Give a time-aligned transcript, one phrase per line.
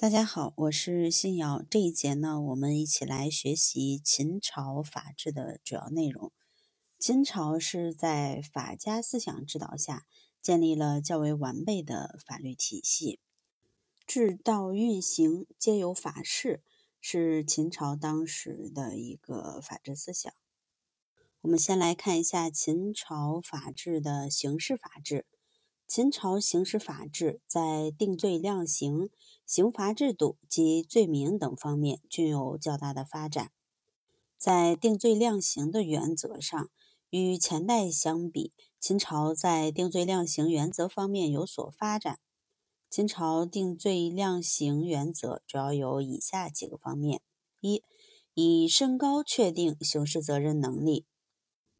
[0.00, 1.62] 大家好，我是信瑶。
[1.68, 6.32] 这一节呢，我们一起来学习秦朝法制的主要内容。
[6.98, 10.06] 秦朝是在法家思想指导下
[10.40, 13.20] 建立了较为完备的法律体系，
[14.06, 16.62] 制道运行皆有法式，
[17.02, 20.32] 是秦朝当时的一个法治思想。
[21.42, 25.26] 我们先来看一下秦朝法制的刑事法制。
[25.90, 29.10] 秦朝刑事法治在定罪量刑、
[29.44, 33.50] 刑罚制度及罪名等方面均有较大的发展。
[34.38, 36.70] 在定罪量刑的原则上，
[37.08, 42.20] 与前代相比，秦朝在定罪量刑原则方面有所发展。
[42.88, 47.20] 秦朝定罪量刑原则主要有以下几个方面：
[47.58, 47.82] 一、
[48.34, 51.06] 以身高确定刑事责任能力。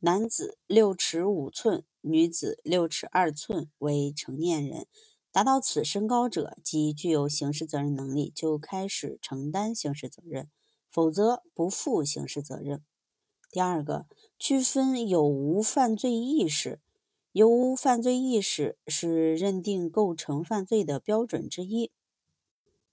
[0.01, 4.87] 男子六尺五寸，女子六尺二寸为成年人，
[5.31, 10.49] 达到此身高者即具有刑事责任能力，就开始承担刑事责任，
[10.91, 12.83] 否则不负刑事责任。
[13.51, 14.07] 第二个，
[14.39, 16.81] 区分有无犯罪意识，
[17.33, 21.91] 有无犯罪意识是认定构成犯罪的标准之一。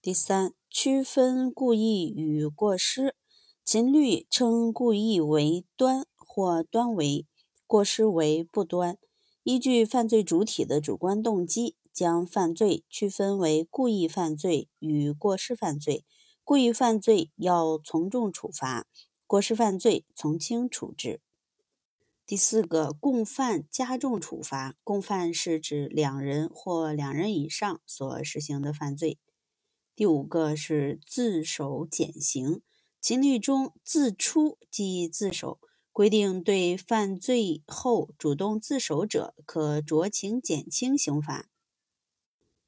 [0.02, 3.16] 第三，区分故意与过失，
[3.64, 6.06] 秦律称故意为端。
[6.30, 7.26] 或端为
[7.68, 8.98] 过失为不端，
[9.44, 16.06] 依据犯罪主体的主观动机，将犯罪区分为故意犯罪与过失犯罪。
[16.46, 18.88] 故意犯罪要从重处罚，
[19.26, 21.20] 过失犯罪从轻处置。
[22.26, 24.78] 第四个，共犯加重处罚。
[24.86, 29.20] 共犯是指两人或两人以上所实行的犯罪。
[29.94, 32.62] 第五个是自首减刑。
[33.02, 35.60] 秦律中自出即自首。
[35.98, 41.50] 规定对犯罪后主动自首者，可酌情减轻刑罚。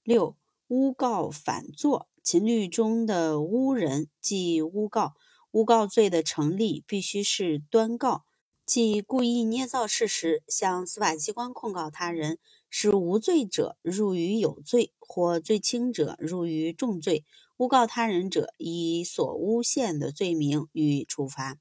[0.01, 0.35] 六、
[0.67, 2.09] 诬告反作。
[2.23, 5.13] 秦律中的诬人即诬告，
[5.51, 8.25] 诬告罪的成立必须是端告，
[8.65, 17.23] 即故意捏造事实向司法机关控告他人，使无罪者入于有罪，或罪轻者入于重罪。
[17.57, 21.59] 诬告他人者，以所诬陷的罪名予以处罚。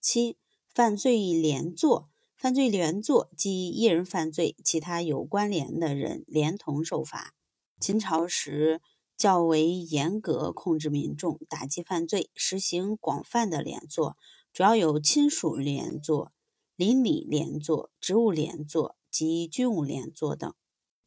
[0.00, 0.38] 七。
[0.72, 7.34] 犯罪连坐，犯罪连坐即一人犯罪，其他有关联的人连同受罚。
[7.80, 8.80] 秦朝时
[9.16, 14.16] 较为严格控制民众，打击犯罪，实行广泛的连坐，
[14.52, 16.30] 主要有亲属连坐、
[16.76, 20.54] 邻里连坐、职务连坐及军务连坐等。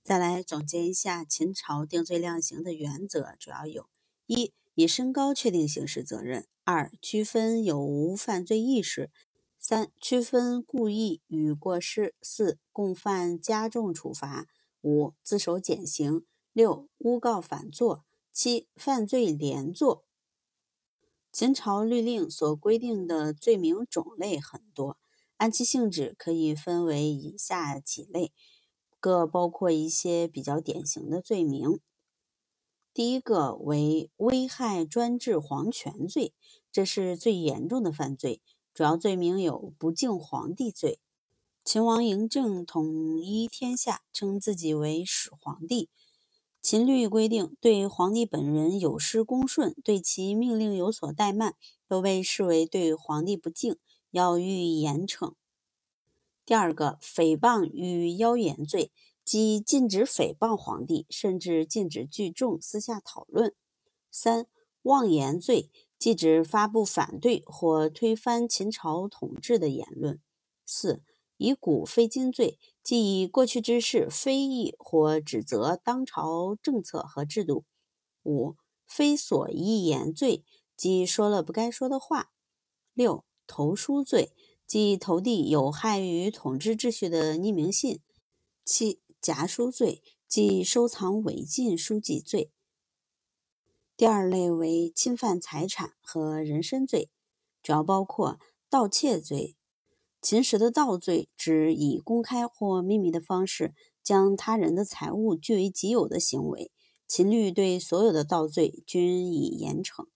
[0.04, 3.88] 再来总结一下秦朝定罪量刑的原则，主要有：
[4.26, 9.10] 一、以身高确定刑事责任；二、区分有无犯罪意识。
[9.66, 14.44] 三、区分故意与过失；四、共犯加重处罚；
[14.82, 18.04] 五、自首减刑；六、诬告反作；
[18.34, 20.04] 七、犯罪连坐。
[21.32, 24.98] 秦朝律令所规定的罪名种类很多，
[25.38, 28.34] 按其性质可以分为以下几类，
[29.00, 31.80] 各包括一些比较典型的罪名。
[32.94, 36.34] 第一个为危害专制皇权罪，
[36.70, 38.42] 这是最严重的犯罪。
[38.74, 41.00] 主要罪名有不敬皇帝罪。
[41.64, 45.90] 秦王嬴政统一天下，称自己为始皇帝。
[46.60, 51.56] 秦律规定，对皇帝本人有失恭顺，对其命令有所怠慢，
[51.88, 53.78] 都被视为对皇帝不敬，
[54.10, 55.34] 要予以严惩。
[56.46, 58.92] 第二个，诽谤与妖言罪，
[59.24, 63.54] 即禁止诽谤皇帝，甚至禁止聚众私下讨论。
[64.10, 64.48] 三，
[64.82, 65.70] 妄言罪。
[66.04, 70.20] 即指发布反对或推翻秦朝统治的言论。
[70.66, 71.02] 四、
[71.38, 77.64] 以古非今罪，即以过去之事非议或指责当朝政策和制度。
[78.24, 80.44] 五、非所议言罪，
[80.76, 82.34] 即说了不该说的话。
[82.94, 84.34] 六、投书罪，
[84.68, 88.02] 即投递有害于统治秩序的匿名信。
[88.66, 92.52] 七、夹书罪，即收藏违禁书籍罪。
[93.96, 97.12] 第二类为侵犯财产和人身罪，
[97.62, 99.56] 主要包括盗窃罪。
[100.20, 106.72] 秦时的盗罪指以公开或秘密的方式将他人的财物据为己有的行为。
[107.08, 110.08] 秦律对所有的盗罪均以严惩。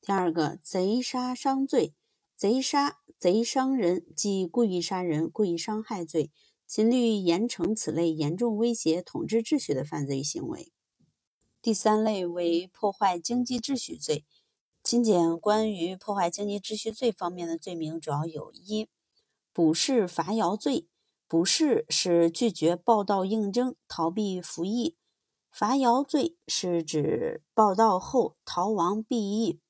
[0.00, 1.94] 第二个，贼杀伤罪。
[2.36, 6.30] 贼杀、贼伤人，即故意杀人、故意伤害罪。
[6.68, 10.70] 秦律严惩此类严重威胁统治秩序的犯罪行为。
[11.62, 14.24] 第三类为破坏经济秩序罪。
[14.82, 18.88] 秦简关于破坏经济秩序罪方面的罪名主要有：一、
[19.52, 20.88] 卜筮伐尧罪。
[21.28, 24.96] 卜筮是拒绝报道应征、逃避服役。
[25.50, 29.60] 伐徭罪是指报道后逃亡避役。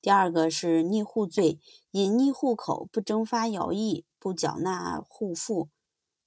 [0.00, 1.58] 第二个是逆户罪，
[1.90, 5.70] 隐匿户口不征发徭役，不缴纳户赋。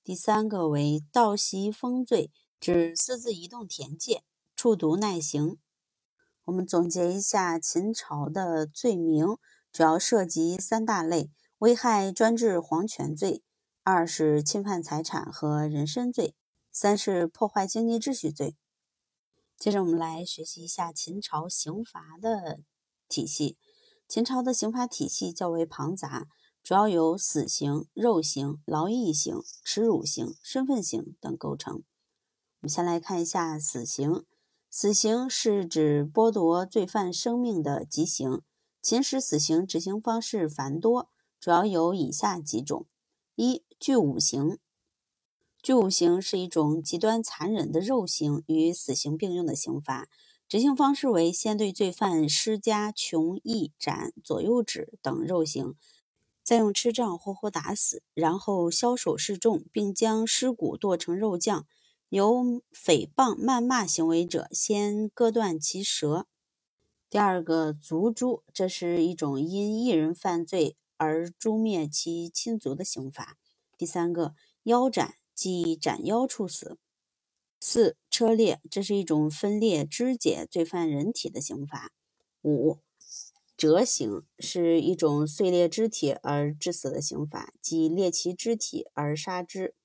[0.03, 4.23] 第三个为盗袭封罪，指私自移动田界，
[4.61, 5.57] 触毒耐刑。
[6.43, 9.37] 我们总结一下秦朝的罪名，
[9.71, 13.41] 主要涉及三大类：危害专制皇权罪；
[13.83, 16.35] 二是侵犯财产和人身罪；
[16.73, 18.57] 三是破坏经济秩序罪。
[19.57, 22.59] 接着我们来学习一下秦朝刑罚的
[23.07, 23.57] 体系。
[24.09, 26.27] 秦朝的刑罚体系较为庞杂，
[26.61, 31.75] 主要由死刑、肉刑、劳役刑、耻辱刑、身份刑等构成。
[31.75, 34.25] 我们先来看一下死刑。
[34.71, 38.41] 死刑是指剥夺罪犯生命的极刑。
[38.83, 42.85] 秦时死刑执行方式繁多，主要有以下几种：
[43.35, 44.59] 一、具五刑。
[45.63, 50.07] 具五刑是一种极端残忍的肉刑，与死刑并用的刑罚。
[50.47, 55.73] 执行方式为：先对罪犯施加穷、役、斩、左右指等肉刑，
[56.43, 61.65] 再用笞杖活活打死，然后枭首示众，并将尸骨剁成肉酱。
[62.09, 66.25] 由诽谤、谩骂行为者先割断其舌。
[67.07, 73.37] 第二个，族诛，这是一种因一人犯罪而诛灭其亲族的刑罚。
[73.77, 74.33] 第三个，
[74.63, 76.79] 腰斩，即斩腰处死。
[77.59, 81.91] 四车裂，这是一种分裂肢解罪犯人体的刑罚。
[82.41, 82.79] 五
[83.55, 89.75] 折刑是一种碎裂肢体而致死的刑罚，即裂其肢体而杀之。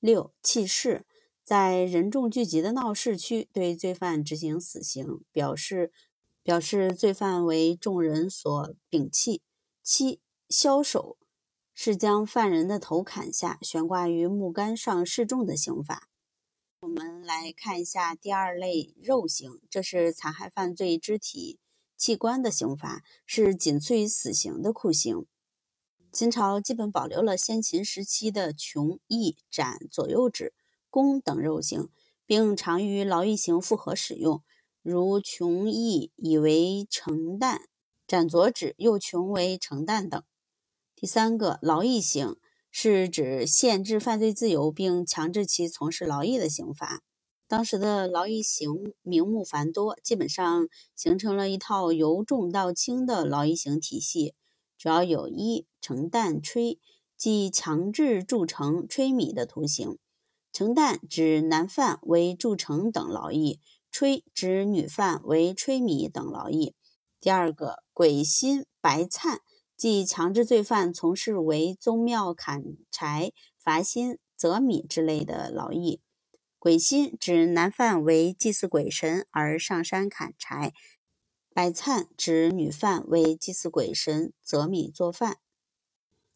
[0.00, 1.06] 六弃市，
[1.44, 5.92] 在人众聚集的闹市区对罪犯执行死刑，表示
[6.42, 9.42] 表示罪犯为众人所摒弃。
[9.82, 11.18] 七枭首
[11.74, 16.08] 是将犯人的头砍下，悬挂于木杆上示众的刑罚。
[16.80, 21.58] 我们来看一下第二类肉刑，这是残害犯罪肢体
[21.98, 25.26] 器官的刑罚，是仅次于死刑的酷刑。
[26.10, 30.54] 秦朝基本保留了先秦时期的穷、役、斩、左右指、
[30.94, 31.88] 弓等肉刑，
[32.24, 34.44] 并常与劳役刑复合使用，
[34.80, 37.62] 如穷役以为成担，
[38.06, 40.22] 斩左指又穷为成担等。
[40.94, 42.36] 第三个劳役刑。
[42.76, 47.04] 是指限制犯罪自由并强制其从事劳役的刑罚。
[47.46, 50.66] 当时的劳役刑名目繁多，基本上
[50.96, 54.34] 形成了一套由重到轻的劳役刑体系，
[54.76, 56.80] 主要有一成担吹，
[57.16, 59.96] 即强制铸成吹米的徒刑。
[60.54, 63.60] 成担指男犯为铸成等劳役，
[63.90, 66.74] 吹指女犯为吹米等劳役。
[67.20, 69.40] 第二个鬼薪白灿。
[69.76, 72.62] 即强制罪犯从事为宗庙砍
[72.92, 76.00] 柴、伐薪、择米之类的劳役。
[76.60, 80.72] 鬼薪指男犯为祭祀鬼神而上山砍柴，
[81.52, 85.38] 白灿指女犯为祭祀鬼神、择米做饭。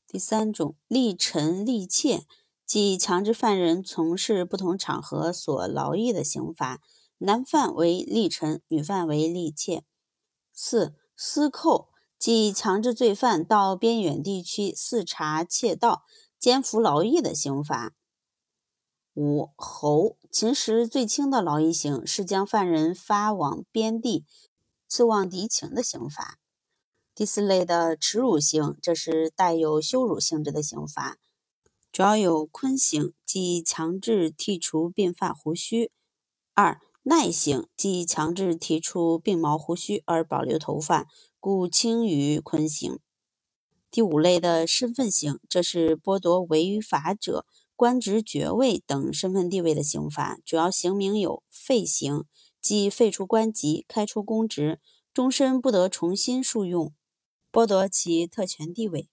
[0.09, 2.27] 第三种，立臣立妾，
[2.69, 6.81] 即强制犯人从事不同场合所劳役的刑罚。
[7.17, 9.83] 男犯为力臣，女犯为力妾。
[10.53, 11.89] 四私扣。
[12.19, 16.03] 即强制罪犯到边远地区伺查窃盗、
[16.37, 17.95] 监服劳役的刑罚。
[19.15, 24.27] 五侯，秦时最轻的劳役刑是将犯人发往边地，
[24.89, 26.41] 刺望敌情的刑罚。
[27.15, 31.19] 第四类的耻辱刑，这是带有羞辱性质的刑罚，
[31.91, 35.91] 主要有坤刑，即强制剃除鬓发胡须；
[36.55, 41.07] 二耐刑，即强制剃除鬓毛胡须而保留头发。
[41.41, 42.99] 故轻于坤刑。
[43.91, 52.25] 第五类的身份刑，这是剥夺违法者官职、爵位等身份地位的刑罚，主要刑名有废刑，
[52.61, 54.81] 即废除官籍、开除公职，
[55.15, 56.93] 终身不得重新述用，
[57.53, 59.09] 剥夺其特权地位。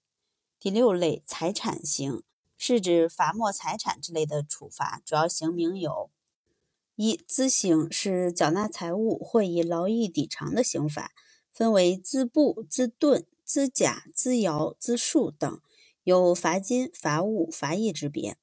[0.58, 2.22] 第六类财产刑，
[2.56, 6.10] 是指罚没财产之类的处罚，主要刑名有：
[6.94, 11.12] 一资刑，是缴纳财物或以劳役抵偿的刑罚。
[11.52, 15.60] 分为资布、资盾、资甲、资窑、资树等，
[16.04, 18.36] 有罚金、罚物、罚役之别。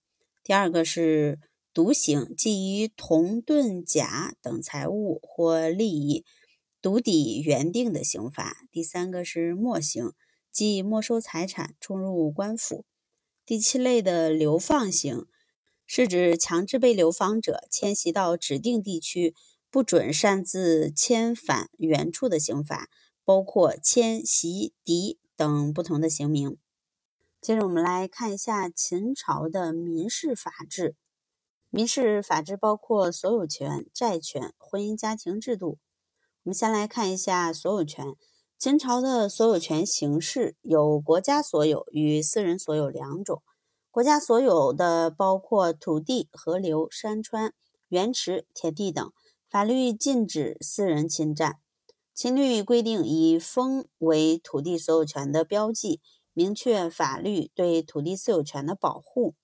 [0.43, 1.39] 第二个是
[1.75, 6.25] 独刑，即于铜、盾、甲等财物或利益
[6.81, 8.65] 独抵原定的刑罚。
[8.71, 10.13] 第三个是没刑，
[10.51, 12.83] 即没收财产，充入官府。
[13.45, 15.25] 第七类的流放刑，
[15.85, 19.35] 是指强制被流放者迁徙到指定地区，
[19.69, 22.89] 不准擅自迁返原处的刑罚。
[23.25, 26.57] 包括迁徙、敌等不同的刑名。
[27.39, 30.97] 接着，我们来看一下秦朝的民事法制。
[31.69, 35.79] 民事法制包括所有权、债权、婚姻家庭制度。
[36.43, 38.13] 我们先来看一下所有权。
[38.63, 43.43] 秦朝的所有权形式有国家所有与私人所有两种。
[43.91, 47.53] 国家所有的包括土地、河流、山川、
[47.89, 49.11] 原池、田地等，
[49.49, 51.57] 法律禁止私人侵占。
[52.15, 55.99] 秦律规定以封为土地所有权的标记，
[56.31, 59.35] 明确法律对土地私有权的保护。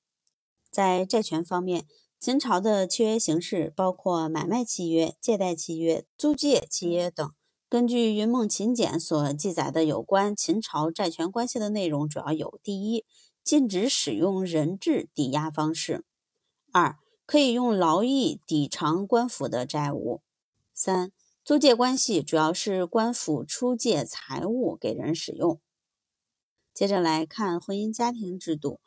[0.71, 1.85] 在债权方面，
[2.21, 7.29] 秦朝的契约形式包括买卖契约、借贷契约、租借契约等。
[7.69, 13.05] 根据《云梦秦简》所记载的有关秦朝债权关系的内容，主要有：第一，
[13.43, 16.01] 禁止使用人质抵押方式；
[16.71, 16.97] 二，
[17.27, 20.23] 可以用劳役抵偿官府的债务；
[20.73, 21.11] 三，
[21.45, 25.61] 租借关系主要是官府出借财物给人使用。
[26.73, 28.79] 接着来看婚姻家庭制度，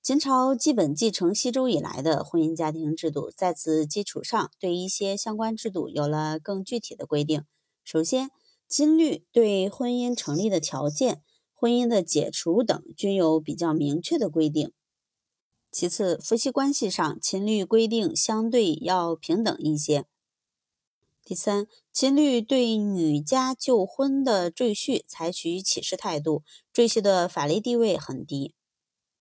[0.00, 7.42] 秦朝基本继承西周以来的婚姻家庭制度，在此基础上，对一些相关制度有了更具体的规定。
[7.90, 8.30] 首先，
[8.68, 11.22] 金律对婚姻成立的条件、
[11.54, 14.74] 婚姻的解除等均有比较明确的规定。
[15.72, 20.04] 其次，夫妻关系上，秦律规定相对要平等一些。
[21.24, 28.54] 第三，秦律对女家旧婚的赘婿采取歧视态度，赘婿的法律地位很低。